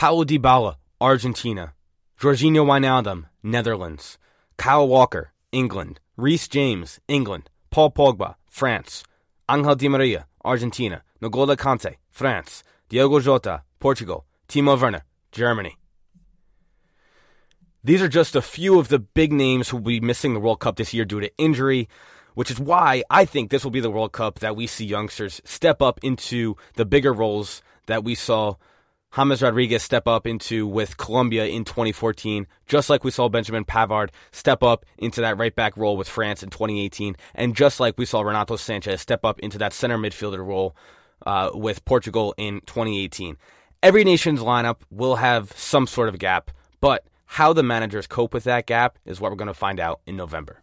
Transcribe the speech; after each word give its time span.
Paulo 0.00 0.24
Dybala, 0.24 0.76
Argentina. 0.98 1.74
Georginio 2.18 2.64
Wijnaldum, 2.64 3.26
Netherlands. 3.42 4.16
Kyle 4.56 4.88
Walker, 4.88 5.34
England. 5.52 6.00
Reece 6.16 6.48
James, 6.48 7.00
England. 7.06 7.50
Paul 7.68 7.90
Pogba, 7.90 8.36
France. 8.48 9.04
Angel 9.50 9.74
Di 9.74 9.88
Maria, 9.88 10.26
Argentina. 10.42 11.02
N'Golo 11.20 11.94
France. 12.10 12.62
Diogo 12.88 13.20
Jota, 13.20 13.62
Portugal. 13.78 14.24
Timo 14.48 14.80
Werner, 14.80 15.04
Germany. 15.32 15.76
These 17.84 18.00
are 18.00 18.08
just 18.08 18.34
a 18.34 18.40
few 18.40 18.78
of 18.78 18.88
the 18.88 19.00
big 19.00 19.34
names 19.34 19.68
who 19.68 19.76
will 19.76 19.84
be 19.84 20.00
missing 20.00 20.32
the 20.32 20.40
World 20.40 20.60
Cup 20.60 20.76
this 20.76 20.94
year 20.94 21.04
due 21.04 21.20
to 21.20 21.36
injury, 21.36 21.90
which 22.32 22.50
is 22.50 22.58
why 22.58 23.02
I 23.10 23.26
think 23.26 23.50
this 23.50 23.64
will 23.64 23.70
be 23.70 23.80
the 23.80 23.90
World 23.90 24.12
Cup 24.12 24.38
that 24.38 24.56
we 24.56 24.66
see 24.66 24.86
youngsters 24.86 25.42
step 25.44 25.82
up 25.82 26.00
into 26.02 26.56
the 26.76 26.86
bigger 26.86 27.12
roles 27.12 27.60
that 27.84 28.02
we 28.02 28.14
saw 28.14 28.54
James 29.16 29.42
Rodriguez 29.42 29.82
step 29.82 30.06
up 30.06 30.24
into 30.24 30.68
with 30.68 30.96
Colombia 30.96 31.46
in 31.46 31.64
2014, 31.64 32.46
just 32.66 32.88
like 32.88 33.02
we 33.02 33.10
saw 33.10 33.28
Benjamin 33.28 33.64
Pavard 33.64 34.10
step 34.30 34.62
up 34.62 34.86
into 34.98 35.20
that 35.20 35.36
right 35.36 35.54
back 35.54 35.76
role 35.76 35.96
with 35.96 36.08
France 36.08 36.44
in 36.44 36.50
2018, 36.50 37.16
and 37.34 37.56
just 37.56 37.80
like 37.80 37.98
we 37.98 38.04
saw 38.04 38.20
Renato 38.20 38.54
Sanches 38.54 39.00
step 39.00 39.24
up 39.24 39.40
into 39.40 39.58
that 39.58 39.72
center 39.72 39.98
midfielder 39.98 40.46
role 40.46 40.76
uh, 41.26 41.50
with 41.52 41.84
Portugal 41.84 42.34
in 42.38 42.60
2018. 42.66 43.36
Every 43.82 44.04
nation's 44.04 44.40
lineup 44.40 44.76
will 44.90 45.16
have 45.16 45.52
some 45.56 45.88
sort 45.88 46.08
of 46.08 46.18
gap, 46.18 46.52
but 46.80 47.04
how 47.26 47.52
the 47.52 47.64
managers 47.64 48.06
cope 48.06 48.32
with 48.32 48.44
that 48.44 48.66
gap 48.66 48.96
is 49.04 49.20
what 49.20 49.32
we're 49.32 49.36
going 49.36 49.48
to 49.48 49.54
find 49.54 49.80
out 49.80 50.00
in 50.06 50.16
November. 50.16 50.62